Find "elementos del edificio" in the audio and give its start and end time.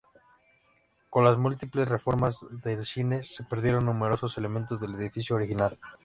4.39-5.35